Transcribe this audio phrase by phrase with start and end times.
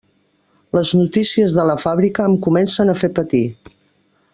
[0.77, 3.45] Les notícies de la fàbrica em comencen a fer patir.